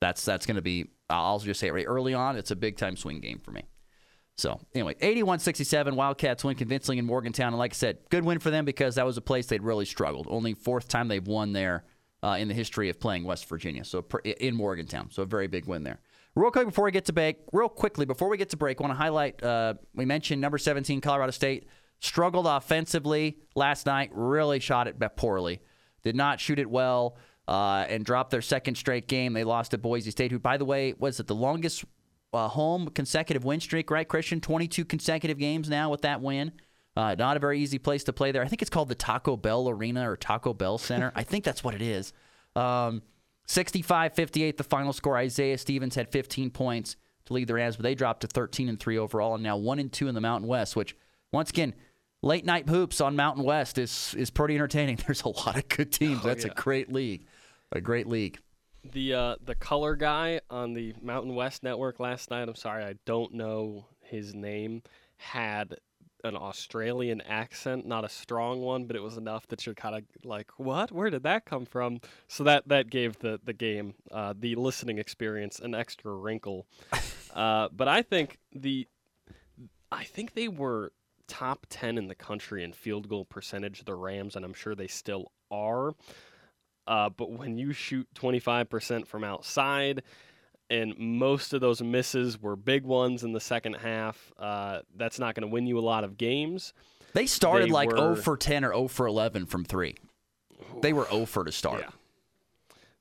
That's 0.00 0.24
that's 0.24 0.46
going 0.46 0.56
to 0.56 0.62
be. 0.62 0.90
I'll 1.08 1.38
just 1.38 1.60
say 1.60 1.68
it 1.68 1.74
right 1.74 1.86
early 1.86 2.14
on. 2.14 2.36
It's 2.36 2.50
a 2.50 2.56
big 2.56 2.76
time 2.76 2.96
swing 2.96 3.20
game 3.20 3.38
for 3.38 3.50
me. 3.50 3.62
So 4.36 4.60
anyway, 4.74 4.94
81-67, 4.94 5.94
Wildcats 5.94 6.42
win 6.42 6.56
convincingly 6.56 6.98
in 6.98 7.06
Morgantown, 7.06 7.48
and 7.48 7.58
like 7.58 7.72
I 7.72 7.76
said, 7.76 7.98
good 8.10 8.24
win 8.24 8.40
for 8.40 8.50
them 8.50 8.64
because 8.64 8.96
that 8.96 9.06
was 9.06 9.16
a 9.16 9.20
place 9.20 9.46
they'd 9.46 9.62
really 9.62 9.84
struggled. 9.84 10.26
Only 10.28 10.54
fourth 10.54 10.88
time 10.88 11.06
they've 11.06 11.26
won 11.26 11.52
there 11.52 11.84
uh, 12.24 12.36
in 12.38 12.48
the 12.48 12.54
history 12.54 12.88
of 12.88 12.98
playing 12.98 13.22
West 13.22 13.46
Virginia. 13.48 13.84
So 13.84 14.04
in 14.24 14.54
Morgantown, 14.54 15.10
so 15.10 15.22
a 15.22 15.26
very 15.26 15.46
big 15.46 15.66
win 15.66 15.84
there. 15.84 16.00
Real 16.34 16.50
quick 16.50 16.66
before 16.66 16.86
we 16.86 16.90
get 16.90 17.04
to 17.04 17.12
break, 17.12 17.36
real 17.52 17.68
quickly 17.68 18.06
before 18.06 18.28
we 18.28 18.38
get 18.38 18.48
to 18.50 18.56
break, 18.56 18.80
I 18.80 18.82
want 18.82 18.92
to 18.92 18.98
highlight. 18.98 19.42
Uh, 19.42 19.74
we 19.94 20.06
mentioned 20.06 20.40
number 20.40 20.56
17 20.56 21.02
Colorado 21.02 21.32
State 21.32 21.68
struggled 22.00 22.46
offensively 22.46 23.38
last 23.54 23.84
night. 23.84 24.10
Really 24.12 24.58
shot 24.58 24.88
it 24.88 24.96
poorly. 25.16 25.60
Did 26.02 26.16
not 26.16 26.40
shoot 26.40 26.58
it 26.58 26.68
well. 26.68 27.18
Uh, 27.46 27.84
and 27.90 28.06
dropped 28.06 28.30
their 28.30 28.40
second 28.40 28.74
straight 28.74 29.06
game. 29.06 29.34
They 29.34 29.44
lost 29.44 29.72
to 29.72 29.78
Boise 29.78 30.10
State, 30.10 30.30
who, 30.30 30.38
by 30.38 30.56
the 30.56 30.64
way, 30.64 30.94
was 30.98 31.20
it 31.20 31.26
the 31.26 31.34
longest 31.34 31.84
uh, 32.32 32.48
home 32.48 32.88
consecutive 32.88 33.44
win 33.44 33.60
streak, 33.60 33.90
right, 33.90 34.08
Christian? 34.08 34.40
22 34.40 34.86
consecutive 34.86 35.36
games 35.36 35.68
now 35.68 35.90
with 35.90 36.00
that 36.00 36.22
win. 36.22 36.52
Uh, 36.96 37.14
not 37.18 37.36
a 37.36 37.40
very 37.40 37.58
easy 37.60 37.78
place 37.78 38.04
to 38.04 38.12
play 38.12 38.30
there. 38.30 38.42
I 38.42 38.48
think 38.48 38.62
it's 38.62 38.70
called 38.70 38.88
the 38.88 38.94
Taco 38.94 39.36
Bell 39.36 39.68
Arena 39.68 40.08
or 40.08 40.16
Taco 40.16 40.54
Bell 40.54 40.78
Center. 40.78 41.12
I 41.14 41.24
think 41.24 41.44
that's 41.44 41.64
what 41.64 41.74
it 41.74 41.82
is. 41.82 42.12
Um, 42.54 43.02
65 43.46 44.14
58, 44.14 44.56
the 44.56 44.64
final 44.64 44.92
score. 44.92 45.16
Isaiah 45.16 45.58
Stevens 45.58 45.96
had 45.96 46.08
15 46.10 46.50
points 46.50 46.96
to 47.26 47.32
lead 47.32 47.48
the 47.48 47.54
Rams, 47.54 47.76
but 47.76 47.82
they 47.82 47.94
dropped 47.94 48.20
to 48.20 48.26
13 48.26 48.68
and 48.68 48.78
3 48.78 48.98
overall 48.98 49.34
and 49.34 49.42
now 49.42 49.56
1 49.56 49.78
and 49.78 49.92
2 49.92 50.08
in 50.08 50.14
the 50.14 50.20
Mountain 50.20 50.48
West, 50.48 50.76
which, 50.76 50.96
once 51.32 51.50
again, 51.50 51.74
late 52.22 52.44
night 52.44 52.68
hoops 52.68 53.00
on 53.00 53.16
Mountain 53.16 53.42
West 53.44 53.76
is, 53.76 54.14
is 54.16 54.30
pretty 54.30 54.54
entertaining. 54.54 54.96
There's 55.06 55.22
a 55.22 55.28
lot 55.28 55.56
of 55.56 55.68
good 55.68 55.90
teams. 55.90 56.20
Oh, 56.22 56.28
that's 56.28 56.44
yeah. 56.44 56.52
a 56.52 56.54
great 56.54 56.92
league. 56.92 57.26
A 57.72 57.80
great 57.80 58.06
league 58.06 58.38
the 58.92 59.14
uh, 59.14 59.36
the 59.44 59.54
color 59.54 59.96
guy 59.96 60.40
on 60.50 60.74
the 60.74 60.94
Mountain 61.02 61.34
West 61.34 61.62
network 61.62 62.00
last 62.00 62.30
night. 62.30 62.48
I'm 62.48 62.54
sorry, 62.54 62.84
I 62.84 62.94
don't 63.06 63.34
know 63.34 63.86
his 64.00 64.34
name. 64.34 64.82
Had 65.16 65.76
an 66.24 66.36
Australian 66.36 67.20
accent, 67.20 67.86
not 67.86 68.04
a 68.04 68.08
strong 68.08 68.62
one, 68.62 68.86
but 68.86 68.96
it 68.96 69.02
was 69.02 69.16
enough 69.16 69.46
that 69.48 69.66
you're 69.66 69.74
kind 69.74 69.94
of 69.94 70.02
like, 70.24 70.50
"What? 70.58 70.90
Where 70.90 71.10
did 71.10 71.22
that 71.22 71.44
come 71.44 71.66
from?" 71.66 72.00
So 72.26 72.42
that 72.44 72.66
that 72.68 72.90
gave 72.90 73.18
the 73.18 73.38
the 73.44 73.52
game, 73.52 73.94
uh, 74.10 74.34
the 74.36 74.54
listening 74.56 74.98
experience, 74.98 75.58
an 75.60 75.74
extra 75.74 76.12
wrinkle. 76.12 76.66
uh, 77.34 77.68
but 77.70 77.88
I 77.88 78.02
think 78.02 78.38
the, 78.52 78.88
I 79.92 80.04
think 80.04 80.34
they 80.34 80.48
were 80.48 80.92
top 81.28 81.66
ten 81.68 81.98
in 81.98 82.08
the 82.08 82.14
country 82.14 82.64
in 82.64 82.72
field 82.72 83.08
goal 83.08 83.24
percentage. 83.24 83.84
The 83.84 83.94
Rams, 83.94 84.34
and 84.34 84.44
I'm 84.44 84.54
sure 84.54 84.74
they 84.74 84.88
still 84.88 85.30
are. 85.50 85.94
Uh, 86.86 87.08
but 87.08 87.30
when 87.30 87.56
you 87.56 87.72
shoot 87.72 88.06
25% 88.14 89.06
from 89.06 89.24
outside, 89.24 90.02
and 90.70 90.98
most 90.98 91.52
of 91.52 91.60
those 91.60 91.82
misses 91.82 92.40
were 92.40 92.56
big 92.56 92.84
ones 92.84 93.22
in 93.22 93.32
the 93.32 93.40
second 93.40 93.74
half, 93.74 94.32
uh, 94.38 94.80
that's 94.96 95.18
not 95.18 95.34
going 95.34 95.42
to 95.42 95.52
win 95.52 95.66
you 95.66 95.78
a 95.78 95.80
lot 95.80 96.04
of 96.04 96.16
games. 96.16 96.72
They 97.12 97.26
started 97.26 97.68
they 97.68 97.72
like 97.72 97.90
were, 97.90 97.96
0 97.96 98.16
for 98.16 98.36
10 98.36 98.64
or 98.64 98.72
0 98.72 98.88
for 98.88 99.06
11 99.06 99.46
from 99.46 99.64
three. 99.64 99.96
They 100.82 100.92
were 100.92 101.06
0 101.10 101.26
for 101.26 101.44
to 101.44 101.52
start. 101.52 101.80
Yeah. 101.80 101.90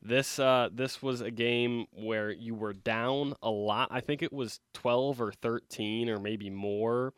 This 0.06 0.38
uh, 0.38 0.68
this 0.72 1.02
was 1.02 1.22
a 1.22 1.32
game 1.32 1.86
where 1.94 2.30
you 2.30 2.56
were 2.56 2.74
down 2.74 3.36
a 3.42 3.50
lot. 3.50 3.88
I 3.90 4.02
think 4.02 4.22
it 4.22 4.34
was 4.34 4.60
12 4.74 5.22
or 5.22 5.32
13 5.32 6.10
or 6.10 6.20
maybe 6.20 6.50
more 6.50 7.14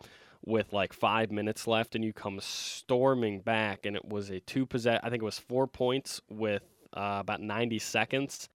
with 0.45 0.71
like 0.71 0.93
five 0.93 1.31
minutes 1.31 1.65
left, 1.65 1.95
and 1.95 2.05
you 2.05 2.13
come 2.13 2.39
storming 2.39 3.39
back, 3.39 3.87
and 3.87 3.95
it 3.95 4.05
was 4.05 4.29
a 4.29 4.39
two 4.41 4.67
possess. 4.67 4.99
I 5.03 5.09
think 5.09 5.23
it 5.23 5.25
was 5.25 5.39
four 5.39 5.65
points 5.65 6.21
with 6.29 6.61
uh, 6.93 7.17
about 7.19 7.41
90 7.41 7.79
seconds, 7.79 8.49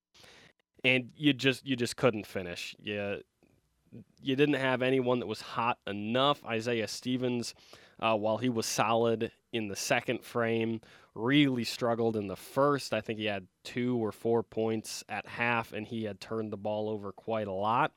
and 0.85 1.11
you 1.17 1.33
just 1.33 1.67
you 1.67 1.77
just 1.77 1.97
couldn't 1.97 2.27
finish. 2.27 2.75
You 2.81 3.23
you 4.23 4.37
didn't 4.37 4.55
have 4.55 4.83
anyone 4.83 5.19
that 5.21 5.27
was 5.27 5.41
hot 5.41 5.79
enough. 5.87 6.45
Isaiah 6.45 6.89
Stevens, 6.89 7.55
uh, 7.99 8.17
while 8.17 8.39
he 8.39 8.49
was 8.49 8.67
solid 8.67 9.33
in 9.53 9.69
the 9.69 9.77
second 9.77 10.23
frame, 10.23 10.81
really 11.15 11.65
struggled 11.65 12.17
in 12.17 12.29
the 12.29 12.37
first. 12.37 12.95
I 12.95 13.01
think 13.01 13.19
he 13.19 13.27
had 13.27 13.47
two 13.65 13.97
or 13.97 14.13
four 14.13 14.43
points 14.43 15.03
at 15.09 15.27
half, 15.27 15.73
and 15.73 15.87
he 15.87 16.05
had 16.05 16.21
turned 16.21 16.53
the 16.53 16.57
ball 16.57 16.89
over 16.89 17.13
quite 17.13 17.49
a 17.49 17.53
lot. 17.53 17.93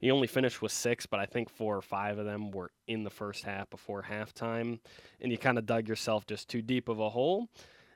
He 0.00 0.10
only 0.10 0.26
finished 0.26 0.60
with 0.60 0.72
six, 0.72 1.06
but 1.06 1.20
I 1.20 1.26
think 1.26 1.48
four 1.48 1.76
or 1.76 1.82
five 1.82 2.18
of 2.18 2.26
them 2.26 2.50
were 2.50 2.70
in 2.86 3.04
the 3.04 3.10
first 3.10 3.44
half 3.44 3.70
before 3.70 4.02
halftime. 4.02 4.80
And 5.20 5.32
you 5.32 5.38
kind 5.38 5.56
of 5.56 5.66
dug 5.66 5.88
yourself 5.88 6.26
just 6.26 6.48
too 6.48 6.60
deep 6.60 6.88
of 6.88 7.00
a 7.00 7.08
hole. 7.08 7.48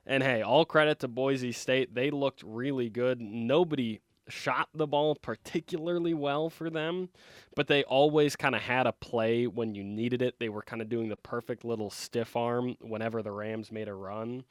And 0.06 0.22
hey, 0.22 0.40
all 0.40 0.64
credit 0.64 1.00
to 1.00 1.08
Boise 1.08 1.52
State. 1.52 1.94
They 1.94 2.10
looked 2.10 2.42
really 2.42 2.88
good. 2.88 3.20
Nobody 3.20 4.00
shot 4.28 4.68
the 4.74 4.86
ball 4.86 5.14
particularly 5.14 6.14
well 6.14 6.50
for 6.50 6.70
them, 6.70 7.08
but 7.54 7.66
they 7.66 7.84
always 7.84 8.36
kind 8.36 8.54
of 8.54 8.62
had 8.62 8.86
a 8.86 8.92
play 8.92 9.46
when 9.46 9.74
you 9.74 9.82
needed 9.84 10.22
it. 10.22 10.38
They 10.38 10.48
were 10.48 10.62
kind 10.62 10.82
of 10.82 10.88
doing 10.88 11.08
the 11.08 11.16
perfect 11.16 11.64
little 11.64 11.90
stiff 11.90 12.36
arm 12.36 12.76
whenever 12.80 13.22
the 13.22 13.32
Rams 13.32 13.72
made 13.72 13.88
a 13.88 13.94
run. 13.94 14.44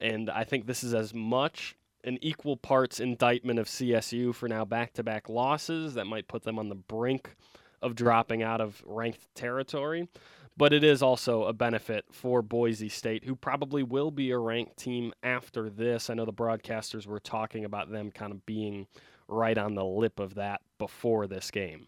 And 0.00 0.30
I 0.30 0.44
think 0.44 0.66
this 0.66 0.82
is 0.82 0.94
as 0.94 1.12
much 1.12 1.76
an 2.04 2.18
equal 2.22 2.56
parts 2.56 3.00
indictment 3.00 3.58
of 3.58 3.66
CSU 3.66 4.34
for 4.34 4.48
now 4.48 4.64
back 4.64 4.94
to 4.94 5.02
back 5.02 5.28
losses 5.28 5.94
that 5.94 6.06
might 6.06 6.28
put 6.28 6.44
them 6.44 6.58
on 6.58 6.68
the 6.68 6.74
brink 6.74 7.34
of 7.82 7.94
dropping 7.94 8.42
out 8.42 8.60
of 8.60 8.82
ranked 8.86 9.34
territory. 9.34 10.08
But 10.56 10.72
it 10.72 10.84
is 10.84 11.02
also 11.02 11.44
a 11.44 11.52
benefit 11.52 12.04
for 12.10 12.42
Boise 12.42 12.88
State, 12.88 13.24
who 13.24 13.34
probably 13.34 13.82
will 13.82 14.10
be 14.10 14.30
a 14.30 14.38
ranked 14.38 14.76
team 14.76 15.12
after 15.22 15.70
this. 15.70 16.10
I 16.10 16.14
know 16.14 16.24
the 16.24 16.32
broadcasters 16.32 17.06
were 17.06 17.20
talking 17.20 17.64
about 17.64 17.90
them 17.90 18.10
kind 18.10 18.32
of 18.32 18.44
being 18.44 18.86
right 19.28 19.56
on 19.56 19.74
the 19.74 19.84
lip 19.84 20.18
of 20.18 20.34
that 20.34 20.60
before 20.78 21.26
this 21.26 21.50
game. 21.50 21.86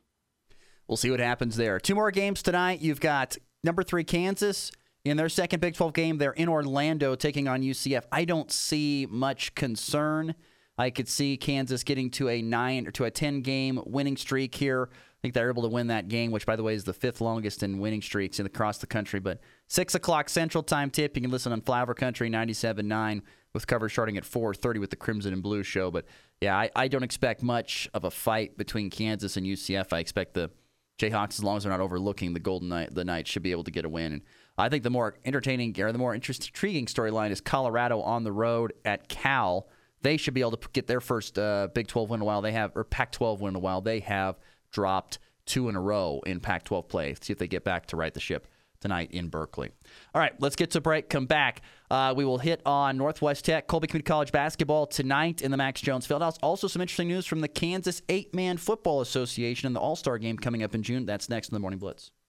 We'll 0.88 0.97
see 0.97 1.11
what 1.11 1.21
happens 1.21 1.57
there. 1.57 1.78
Two 1.81 1.95
more 1.95 2.11
games 2.11 2.42
tonight. 2.42 2.81
You've 2.81 3.00
got 3.00 3.37
number 3.62 3.83
three, 3.83 4.04
Kansas 4.04 4.73
in 5.04 5.16
their 5.16 5.28
second 5.28 5.61
Big 5.61 5.75
12 5.75 5.92
game, 5.92 6.19
they're 6.19 6.33
in 6.33 6.49
Orlando 6.49 7.14
taking 7.14 7.49
on 7.49 7.62
UCF. 7.62 8.04
I 8.12 8.25
don't 8.25 8.50
see 8.50 9.07
much 9.11 9.54
concern. 9.54 10.35
I 10.78 10.90
could 10.90 11.09
see 11.09 11.37
Kansas 11.37 11.83
getting 11.83 12.11
to 12.12 12.28
a 12.28 12.40
nine 12.40 12.87
or 12.87 12.92
to 12.92 13.04
a 13.04 13.11
10 13.11 13.42
game 13.42 13.81
winning 13.85 14.16
streak 14.16 14.54
here. 14.54 14.88
I 15.22 15.28
think 15.28 15.34
they're 15.34 15.50
able 15.50 15.62
to 15.62 15.68
win 15.68 15.86
that 15.86 16.08
game, 16.08 16.32
which, 16.32 16.46
by 16.46 16.56
the 16.56 16.64
way, 16.64 16.74
is 16.74 16.82
the 16.82 16.92
fifth 16.92 17.20
longest 17.20 17.62
in 17.62 17.78
winning 17.78 18.02
streaks 18.02 18.40
in 18.40 18.46
across 18.46 18.78
the 18.78 18.88
country. 18.88 19.20
But 19.20 19.38
6 19.68 19.94
o'clock 19.94 20.28
Central 20.28 20.64
Time 20.64 20.90
tip. 20.90 21.16
You 21.16 21.22
can 21.22 21.30
listen 21.30 21.52
on 21.52 21.60
Flower 21.60 21.94
Country 21.94 22.28
97.9 22.28 23.22
with 23.52 23.68
coverage 23.68 23.92
starting 23.92 24.16
at 24.16 24.24
4.30 24.24 24.80
with 24.80 24.90
the 24.90 24.96
Crimson 24.96 25.32
and 25.32 25.40
Blue 25.40 25.62
show. 25.62 25.92
But, 25.92 26.06
yeah, 26.40 26.58
I, 26.58 26.70
I 26.74 26.88
don't 26.88 27.04
expect 27.04 27.40
much 27.40 27.88
of 27.94 28.02
a 28.02 28.10
fight 28.10 28.58
between 28.58 28.90
Kansas 28.90 29.36
and 29.36 29.46
UCF. 29.46 29.92
I 29.92 30.00
expect 30.00 30.34
the 30.34 30.50
Jayhawks, 30.98 31.34
as 31.34 31.44
long 31.44 31.56
as 31.56 31.62
they're 31.62 31.72
not 31.72 31.80
overlooking 31.80 32.34
the 32.34 32.40
Golden 32.40 32.68
Knight, 32.68 32.92
the 32.92 33.04
Knights 33.04 33.30
should 33.30 33.44
be 33.44 33.52
able 33.52 33.64
to 33.64 33.70
get 33.70 33.84
a 33.84 33.88
win. 33.88 34.14
And 34.14 34.22
I 34.58 34.68
think 34.68 34.82
the 34.82 34.90
more 34.90 35.16
entertaining 35.24 35.80
or 35.80 35.92
the 35.92 35.98
more 35.98 36.16
interesting, 36.16 36.48
intriguing 36.48 36.86
storyline 36.86 37.30
is 37.30 37.40
Colorado 37.40 38.00
on 38.00 38.24
the 38.24 38.32
road 38.32 38.72
at 38.84 39.08
Cal. 39.08 39.68
They 40.02 40.16
should 40.16 40.34
be 40.34 40.40
able 40.40 40.56
to 40.56 40.68
get 40.72 40.88
their 40.88 41.00
first 41.00 41.38
uh, 41.38 41.68
Big 41.72 41.86
12 41.86 42.10
win 42.10 42.18
in 42.18 42.22
a 42.22 42.24
while. 42.24 42.42
They 42.42 42.52
have 42.52 42.72
or 42.74 42.82
Pac-12 42.82 43.38
win 43.38 43.50
in 43.50 43.56
a 43.56 43.60
while. 43.60 43.80
They 43.80 44.00
have 44.00 44.36
dropped 44.72 45.18
two 45.46 45.68
in 45.68 45.76
a 45.76 45.80
row 45.80 46.20
in 46.26 46.40
Pac-12 46.40 46.88
play. 46.88 47.14
See 47.20 47.32
if 47.32 47.38
they 47.38 47.48
get 47.48 47.64
back 47.64 47.86
to 47.86 47.96
right 47.96 48.12
the 48.12 48.20
ship 48.20 48.48
tonight 48.80 49.10
in 49.12 49.28
Berkeley. 49.28 49.70
All 50.14 50.20
right, 50.20 50.32
let's 50.40 50.56
get 50.56 50.72
to 50.72 50.80
break. 50.80 51.08
Come 51.08 51.26
back. 51.26 51.62
Uh, 51.90 52.14
we 52.16 52.24
will 52.24 52.38
hit 52.38 52.60
on 52.66 52.96
Northwest 52.96 53.44
Tech, 53.44 53.66
Colby 53.66 53.86
Community 53.86 54.08
College 54.08 54.32
basketball 54.32 54.86
tonight 54.86 55.40
in 55.42 55.50
the 55.50 55.56
Max 55.56 55.80
Jones 55.80 56.06
Fieldhouse. 56.06 56.38
Also, 56.42 56.66
some 56.66 56.82
interesting 56.82 57.08
news 57.08 57.26
from 57.26 57.40
the 57.40 57.48
Kansas 57.48 58.02
Eight 58.08 58.34
Man 58.34 58.56
Football 58.56 59.00
Association 59.00 59.66
and 59.66 59.76
the 59.76 59.80
All 59.80 59.96
Star 59.96 60.18
game 60.18 60.36
coming 60.36 60.62
up 60.62 60.74
in 60.74 60.82
June. 60.82 61.06
That's 61.06 61.28
next 61.28 61.48
in 61.48 61.54
the 61.54 61.60
Morning 61.60 61.78
Blitz. 61.78 62.12